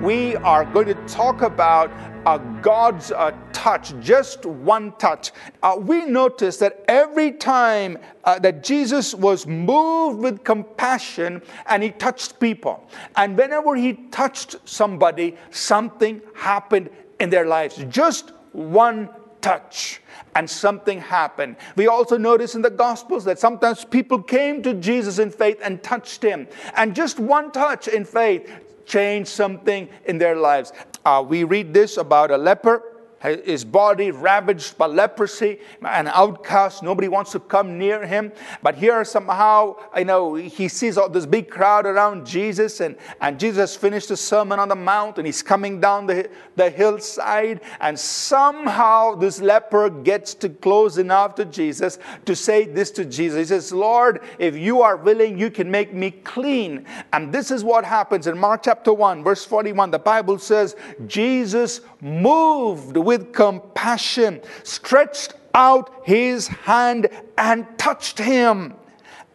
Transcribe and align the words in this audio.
we 0.00 0.36
are 0.36 0.64
going 0.64 0.86
to 0.86 0.94
talk 1.06 1.42
about 1.42 1.90
uh, 2.24 2.38
God's 2.62 3.10
uh, 3.10 3.32
touch, 3.52 3.98
just 4.00 4.46
one 4.46 4.92
touch. 4.98 5.32
Uh, 5.62 5.76
we 5.80 6.04
notice 6.04 6.58
that 6.58 6.84
every 6.86 7.32
time 7.32 7.98
uh, 8.24 8.38
that 8.38 8.62
Jesus 8.62 9.14
was 9.14 9.46
moved 9.46 10.20
with 10.20 10.44
compassion 10.44 11.42
and 11.66 11.82
he 11.82 11.90
touched 11.90 12.38
people, 12.38 12.88
and 13.16 13.36
whenever 13.36 13.74
he 13.74 13.94
touched 14.10 14.56
somebody, 14.64 15.36
something 15.50 16.20
happened 16.34 16.90
in 17.18 17.30
their 17.30 17.46
lives. 17.46 17.84
Just 17.88 18.32
one 18.52 19.08
touch 19.40 20.00
and 20.34 20.48
something 20.48 21.00
happened. 21.00 21.56
We 21.76 21.86
also 21.88 22.18
notice 22.18 22.54
in 22.54 22.62
the 22.62 22.70
Gospels 22.70 23.24
that 23.24 23.38
sometimes 23.38 23.84
people 23.84 24.22
came 24.22 24.62
to 24.62 24.74
Jesus 24.74 25.18
in 25.18 25.30
faith 25.30 25.58
and 25.62 25.82
touched 25.82 26.22
him. 26.22 26.46
And 26.76 26.94
just 26.94 27.18
one 27.18 27.50
touch 27.52 27.88
in 27.88 28.04
faith 28.04 28.48
changed 28.88 29.28
something 29.28 29.88
in 30.06 30.18
their 30.18 30.34
lives. 30.34 30.72
Uh, 31.04 31.24
we 31.26 31.44
read 31.44 31.72
this 31.72 31.96
about 31.96 32.30
a 32.30 32.36
leper 32.36 32.82
his 33.20 33.64
body 33.64 34.10
ravaged 34.10 34.78
by 34.78 34.86
leprosy, 34.86 35.58
an 35.82 36.08
outcast. 36.08 36.82
Nobody 36.82 37.08
wants 37.08 37.32
to 37.32 37.40
come 37.40 37.76
near 37.76 38.06
him. 38.06 38.32
But 38.62 38.76
here, 38.76 39.04
somehow, 39.04 39.76
you 39.96 40.04
know, 40.04 40.34
he 40.34 40.68
sees 40.68 40.96
all 40.96 41.08
this 41.08 41.26
big 41.26 41.50
crowd 41.50 41.86
around 41.86 42.26
Jesus, 42.26 42.80
and, 42.80 42.96
and 43.20 43.38
Jesus 43.40 43.74
finished 43.74 44.08
the 44.08 44.16
Sermon 44.16 44.58
on 44.58 44.68
the 44.68 44.76
Mount, 44.76 45.18
and 45.18 45.26
he's 45.26 45.42
coming 45.42 45.80
down 45.80 46.06
the, 46.06 46.30
the 46.56 46.70
hillside, 46.70 47.60
and 47.80 47.98
somehow 47.98 49.14
this 49.14 49.40
leper 49.40 49.90
gets 49.90 50.34
to 50.34 50.48
close 50.48 50.98
enough 50.98 51.34
to 51.36 51.44
Jesus 51.44 51.98
to 52.24 52.36
say 52.36 52.66
this 52.66 52.90
to 52.92 53.04
Jesus. 53.04 53.38
He 53.38 53.44
says, 53.46 53.72
Lord, 53.72 54.22
if 54.38 54.56
you 54.56 54.82
are 54.82 54.96
willing, 54.96 55.38
you 55.38 55.50
can 55.50 55.70
make 55.70 55.92
me 55.92 56.10
clean. 56.10 56.86
And 57.12 57.32
this 57.32 57.50
is 57.50 57.64
what 57.64 57.84
happens 57.84 58.26
in 58.26 58.38
Mark 58.38 58.62
chapter 58.64 58.92
1, 58.92 59.24
verse 59.24 59.44
41. 59.44 59.90
The 59.90 59.98
Bible 59.98 60.38
says, 60.38 60.76
Jesus 61.06 61.80
moved 62.00 62.96
with 63.08 63.32
compassion, 63.32 64.38
stretched 64.64 65.32
out 65.54 66.02
his 66.04 66.46
hand 66.46 67.08
and 67.38 67.66
touched 67.78 68.18
him 68.18 68.74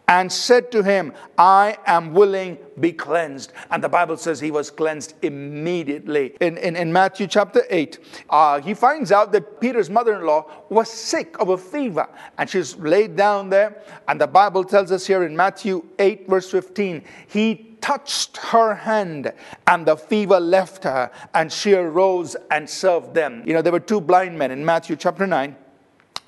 and 0.06 0.30
said 0.30 0.70
to 0.70 0.80
him, 0.84 1.12
I 1.36 1.76
am 1.84 2.12
willing, 2.12 2.56
be 2.78 2.92
cleansed. 2.92 3.52
And 3.72 3.82
the 3.82 3.88
Bible 3.88 4.16
says 4.16 4.38
he 4.38 4.52
was 4.52 4.70
cleansed 4.70 5.14
immediately. 5.22 6.36
In, 6.40 6.56
in, 6.58 6.76
in 6.76 6.92
Matthew 6.92 7.26
chapter 7.26 7.62
8, 7.68 7.98
uh, 8.30 8.60
he 8.60 8.74
finds 8.74 9.10
out 9.10 9.32
that 9.32 9.60
Peter's 9.60 9.90
mother 9.90 10.14
in 10.14 10.24
law 10.24 10.46
was 10.68 10.88
sick 10.88 11.36
of 11.40 11.48
a 11.48 11.58
fever 11.58 12.08
and 12.38 12.48
she's 12.48 12.76
laid 12.76 13.16
down 13.16 13.50
there. 13.50 13.82
And 14.06 14.20
the 14.20 14.28
Bible 14.28 14.62
tells 14.62 14.92
us 14.92 15.04
here 15.04 15.24
in 15.24 15.34
Matthew 15.34 15.84
8, 15.98 16.28
verse 16.28 16.48
15, 16.48 17.02
he 17.26 17.73
touched 17.84 18.38
her 18.38 18.74
hand, 18.74 19.30
and 19.66 19.84
the 19.84 19.94
fever 19.94 20.40
left 20.40 20.84
her, 20.84 21.10
and 21.34 21.52
she 21.52 21.74
arose 21.74 22.34
and 22.50 22.68
served 22.68 23.12
them. 23.12 23.42
You 23.44 23.52
know, 23.52 23.60
there 23.60 23.72
were 23.72 23.78
two 23.78 24.00
blind 24.00 24.38
men 24.38 24.50
in 24.50 24.64
Matthew 24.64 24.96
chapter 24.96 25.26
9 25.26 25.54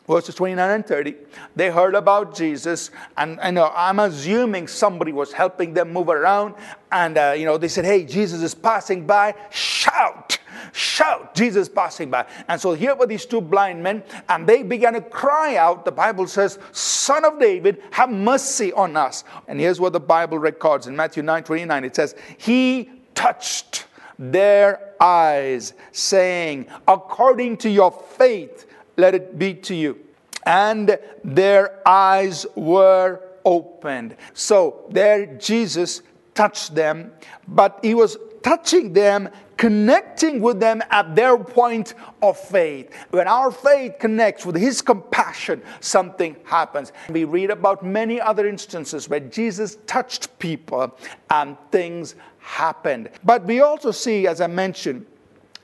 verses 0.06 0.34
29 0.34 0.70
and 0.70 0.86
30 0.86 1.14
they 1.54 1.70
heard 1.70 1.94
about 1.94 2.34
jesus 2.34 2.90
and 3.16 3.38
you 3.44 3.52
know 3.52 3.72
i'm 3.74 3.98
assuming 3.98 4.66
somebody 4.66 5.12
was 5.12 5.32
helping 5.32 5.74
them 5.74 5.92
move 5.92 6.08
around 6.08 6.54
and 6.92 7.18
uh, 7.18 7.34
you 7.36 7.44
know 7.44 7.58
they 7.58 7.68
said 7.68 7.84
hey 7.84 8.04
jesus 8.04 8.42
is 8.42 8.54
passing 8.54 9.06
by. 9.06 9.34
Shout 9.50 10.38
shout 10.72 11.34
jesus 11.34 11.68
passing 11.68 12.10
by. 12.10 12.26
And 12.48 12.60
so 12.60 12.72
here 12.72 12.94
were 12.94 13.06
these 13.06 13.26
two 13.26 13.40
blind 13.40 13.82
men 13.82 14.02
and 14.28 14.46
they 14.46 14.62
began 14.62 14.94
to 14.94 15.00
cry 15.00 15.56
out. 15.56 15.84
The 15.84 15.92
bible 15.92 16.26
says 16.26 16.58
son 16.72 17.24
of 17.24 17.38
david 17.38 17.82
have 17.90 18.10
mercy 18.10 18.72
on 18.72 18.96
us. 18.96 19.24
And 19.48 19.60
here's 19.60 19.80
what 19.80 19.92
the 19.92 20.00
bible 20.00 20.38
records 20.38 20.86
in 20.86 20.96
matthew 20.96 21.22
9 21.22 21.44
29 21.44 21.84
it 21.84 21.96
says 21.96 22.14
he 22.38 22.90
touched 23.14 23.86
their 24.18 24.94
eyes 25.00 25.74
saying 25.92 26.66
according 26.88 27.56
to 27.58 27.68
your 27.68 27.90
faith 27.90 28.66
let 28.96 29.14
it 29.14 29.38
be 29.38 29.54
to 29.54 29.74
you. 29.74 29.98
And 30.44 30.98
their 31.24 31.80
eyes 31.86 32.46
were 32.54 33.20
opened. 33.44 34.16
So 34.34 34.84
there 34.90 35.26
Jesus 35.26 36.02
touched 36.34 36.74
them, 36.74 37.12
but 37.48 37.80
he 37.82 37.94
was 37.94 38.16
touching 38.42 38.92
them, 38.92 39.28
connecting 39.56 40.40
with 40.40 40.60
them 40.60 40.82
at 40.90 41.16
their 41.16 41.36
point 41.36 41.94
of 42.22 42.38
faith. 42.38 42.92
When 43.10 43.26
our 43.26 43.50
faith 43.50 43.94
connects 43.98 44.46
with 44.46 44.54
his 44.54 44.82
compassion, 44.82 45.62
something 45.80 46.36
happens. 46.44 46.92
We 47.08 47.24
read 47.24 47.50
about 47.50 47.84
many 47.84 48.20
other 48.20 48.46
instances 48.46 49.08
where 49.08 49.20
Jesus 49.20 49.78
touched 49.86 50.38
people 50.38 50.96
and 51.30 51.56
things 51.72 52.14
happened. 52.38 53.10
But 53.24 53.44
we 53.44 53.60
also 53.60 53.90
see, 53.90 54.28
as 54.28 54.40
I 54.40 54.46
mentioned, 54.46 55.06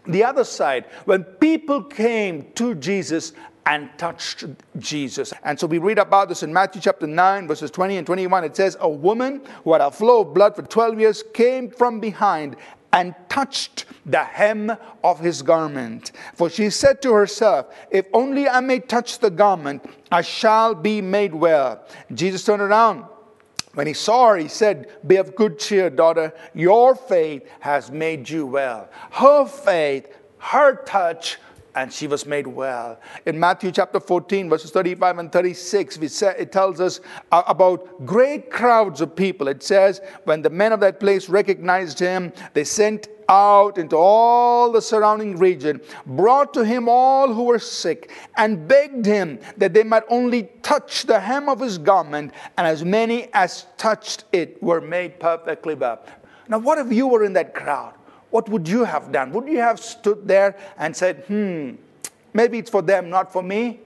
the 0.06 0.24
other 0.24 0.44
side, 0.44 0.86
when 1.04 1.24
people 1.24 1.82
came 1.82 2.50
to 2.54 2.74
Jesus 2.74 3.32
and 3.66 3.90
touched 3.96 4.44
Jesus. 4.78 5.32
And 5.44 5.58
so 5.58 5.66
we 5.66 5.78
read 5.78 5.98
about 5.98 6.28
this 6.28 6.42
in 6.42 6.52
Matthew 6.52 6.80
chapter 6.80 7.06
9, 7.06 7.46
verses 7.46 7.70
20 7.70 7.98
and 7.98 8.06
21. 8.06 8.44
It 8.44 8.56
says, 8.56 8.76
A 8.80 8.88
woman 8.88 9.42
who 9.64 9.72
had 9.72 9.80
a 9.80 9.90
flow 9.90 10.22
of 10.22 10.34
blood 10.34 10.56
for 10.56 10.62
12 10.62 10.98
years 10.98 11.22
came 11.32 11.70
from 11.70 12.00
behind 12.00 12.56
and 12.92 13.14
touched 13.28 13.86
the 14.04 14.22
hem 14.22 14.72
of 15.02 15.20
his 15.20 15.42
garment. 15.42 16.12
For 16.34 16.50
she 16.50 16.70
said 16.70 17.00
to 17.02 17.12
herself, 17.12 17.74
If 17.90 18.06
only 18.12 18.48
I 18.48 18.60
may 18.60 18.80
touch 18.80 19.20
the 19.20 19.30
garment, 19.30 19.84
I 20.10 20.22
shall 20.22 20.74
be 20.74 21.00
made 21.00 21.34
well. 21.34 21.84
Jesus 22.12 22.44
turned 22.44 22.62
around 22.62 23.04
when 23.74 23.86
he 23.86 23.94
saw 23.94 24.28
her, 24.28 24.36
he 24.36 24.48
said, 24.48 24.88
Be 25.06 25.16
of 25.16 25.34
good 25.34 25.58
cheer, 25.58 25.88
daughter. 25.88 26.32
Your 26.54 26.94
faith 26.94 27.48
has 27.60 27.90
made 27.90 28.28
you 28.28 28.46
well. 28.46 28.88
Her 29.10 29.46
faith, 29.46 30.08
her 30.38 30.76
touch, 30.84 31.38
and 31.74 31.92
she 31.92 32.06
was 32.06 32.26
made 32.26 32.46
well. 32.46 33.00
In 33.24 33.38
Matthew 33.40 33.72
chapter 33.72 33.98
14, 33.98 34.50
verses 34.50 34.70
35 34.70 35.18
and 35.18 35.32
36, 35.32 35.98
we 35.98 36.08
say, 36.08 36.34
it 36.38 36.52
tells 36.52 36.80
us 36.80 37.00
about 37.30 38.04
great 38.04 38.50
crowds 38.50 39.00
of 39.00 39.16
people. 39.16 39.48
It 39.48 39.62
says, 39.62 40.00
When 40.24 40.42
the 40.42 40.50
men 40.50 40.72
of 40.72 40.80
that 40.80 41.00
place 41.00 41.28
recognized 41.28 41.98
him, 41.98 42.32
they 42.52 42.64
sent 42.64 43.08
out 43.32 43.78
into 43.78 43.97
all 43.97 44.70
the 44.70 44.82
surrounding 44.82 45.38
region, 45.38 45.81
brought 46.04 46.53
to 46.53 46.65
him 46.65 46.87
all 46.87 47.32
who 47.32 47.44
were 47.44 47.59
sick, 47.59 48.10
and 48.37 48.69
begged 48.69 49.06
him 49.06 49.38
that 49.56 49.72
they 49.72 49.82
might 49.82 50.03
only 50.10 50.50
touch 50.62 51.04
the 51.04 51.19
hem 51.19 51.48
of 51.48 51.59
his 51.59 51.78
garment, 51.78 52.32
and 52.59 52.66
as 52.66 52.84
many 52.84 53.28
as 53.32 53.66
touched 53.78 54.25
it 54.32 54.62
were 54.62 54.82
made 54.82 55.19
perfectly 55.19 55.75
well. 55.75 56.04
Now, 56.48 56.59
what 56.59 56.78
if 56.78 56.93
you 56.93 57.06
were 57.06 57.25
in 57.25 57.32
that 57.32 57.54
crowd? 57.54 57.94
What 58.31 58.48
would 58.50 58.69
you 58.69 58.84
have 58.84 59.12
done? 59.12 59.32
Would 59.32 59.49
you 59.49 59.60
have 59.60 59.81
stood 59.81 60.28
there 60.28 60.56
and 60.76 60.94
said, 60.94 61.25
hmm, 61.26 61.72
maybe 62.34 62.59
it's 62.59 62.70
for 62.70 62.82
them, 62.82 63.09
not 63.09 63.32
for 63.32 63.43
me? 63.43 63.81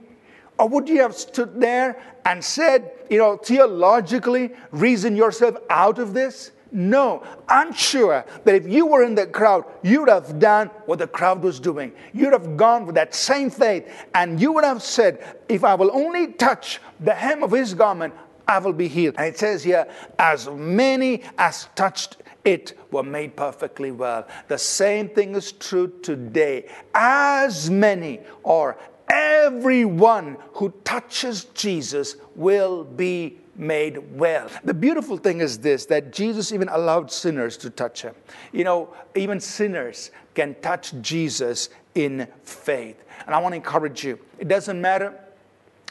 Or 0.59 0.67
would 0.67 0.89
you 0.89 1.01
have 1.01 1.15
stood 1.15 1.59
there 1.59 2.01
and 2.25 2.43
said, 2.43 2.91
you 3.09 3.17
know, 3.17 3.37
theologically, 3.37 4.51
reason 4.71 5.15
yourself 5.15 5.55
out 5.69 5.99
of 5.99 6.13
this? 6.13 6.51
No, 6.71 7.23
I'm 7.47 7.73
sure 7.73 8.25
that 8.43 8.55
if 8.55 8.67
you 8.67 8.85
were 8.85 9.03
in 9.03 9.15
the 9.15 9.25
crowd, 9.25 9.65
you'd 9.83 10.09
have 10.09 10.39
done 10.39 10.67
what 10.85 10.99
the 10.99 11.07
crowd 11.07 11.41
was 11.41 11.59
doing. 11.59 11.93
You'd 12.13 12.33
have 12.33 12.57
gone 12.57 12.85
with 12.85 12.95
that 12.95 13.15
same 13.15 13.49
faith, 13.49 13.87
and 14.13 14.39
you 14.39 14.51
would 14.51 14.63
have 14.63 14.83
said, 14.83 15.23
If 15.47 15.63
I 15.63 15.75
will 15.75 15.91
only 15.93 16.33
touch 16.33 16.79
the 16.99 17.13
hem 17.13 17.43
of 17.43 17.51
his 17.51 17.73
garment, 17.73 18.13
I 18.47 18.59
will 18.59 18.73
be 18.73 18.87
healed. 18.87 19.15
And 19.17 19.27
it 19.27 19.37
says 19.37 19.63
here, 19.63 19.87
As 20.19 20.49
many 20.49 21.23
as 21.37 21.69
touched 21.75 22.17
it 22.43 22.77
were 22.91 23.03
made 23.03 23.35
perfectly 23.35 23.91
well. 23.91 24.25
The 24.47 24.57
same 24.57 25.09
thing 25.09 25.35
is 25.35 25.51
true 25.51 25.91
today. 26.01 26.69
As 26.93 27.69
many 27.69 28.21
or 28.43 28.77
everyone 29.09 30.37
who 30.53 30.73
touches 30.85 31.45
Jesus 31.45 32.15
will 32.35 32.85
be 32.85 33.39
made 33.57 33.97
well. 34.17 34.49
The 34.63 34.73
beautiful 34.73 35.17
thing 35.17 35.41
is 35.41 35.57
this 35.59 35.85
that 35.87 36.13
Jesus 36.13 36.51
even 36.51 36.69
allowed 36.69 37.11
sinners 37.11 37.57
to 37.57 37.69
touch 37.69 38.01
him. 38.01 38.15
You 38.51 38.63
know, 38.63 38.93
even 39.15 39.39
sinners 39.39 40.11
can 40.35 40.55
touch 40.61 40.93
Jesus 41.01 41.69
in 41.95 42.27
faith. 42.43 43.03
And 43.25 43.33
I 43.33 43.39
want 43.39 43.53
to 43.53 43.57
encourage 43.57 44.03
you 44.03 44.19
it 44.39 44.47
doesn't 44.47 44.79
matter 44.79 45.19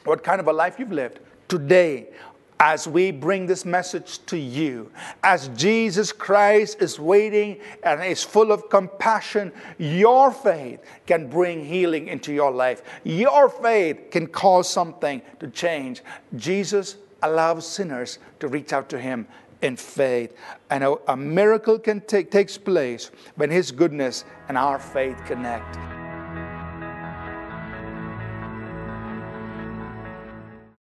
what 0.05 0.23
kind 0.23 0.41
of 0.41 0.47
a 0.47 0.53
life 0.53 0.79
you've 0.79 0.93
lived. 0.93 1.19
Today, 1.49 2.09
as 2.59 2.89
we 2.89 3.11
bring 3.11 3.47
this 3.47 3.65
message 3.65 4.25
to 4.27 4.39
you, 4.39 4.91
as 5.23 5.49
Jesus 5.49 6.11
Christ 6.11 6.81
is 6.81 6.99
waiting 6.99 7.61
and 7.83 8.03
is 8.03 8.23
full 8.23 8.51
of 8.51 8.71
compassion, 8.71 9.53
your 9.79 10.31
faith 10.31 10.81
can 11.07 11.29
bring 11.29 11.65
healing 11.65 12.09
into 12.09 12.33
your 12.33 12.51
life. 12.51 12.83
Your 13.05 13.51
faith 13.51 14.11
can 14.11 14.27
cause 14.27 14.71
something 14.71 15.21
to 15.41 15.49
change. 15.49 16.03
Jesus 16.37 16.97
allows 17.23 17.67
sinners 17.67 18.19
to 18.41 18.49
reach 18.49 18.73
out 18.73 18.89
to 18.91 18.99
him 18.99 19.27
in 19.63 19.77
faith. 19.77 20.37
And 20.71 20.85
a, 20.85 20.97
a 21.09 21.17
miracle 21.17 21.79
can 21.79 22.01
take 22.03 22.31
takes 22.31 22.59
place 22.59 23.11
when 23.37 23.51
his 23.51 23.71
goodness 23.73 24.25
and 24.49 24.59
our 24.59 24.79
faith 24.79 25.21
connect. 25.27 25.86